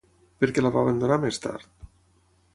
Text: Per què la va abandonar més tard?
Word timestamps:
Per 0.43 0.47
què 0.55 0.63
la 0.63 0.71
va 0.77 0.81
abandonar 0.85 1.19
més 1.27 1.41
tard? 1.45 1.71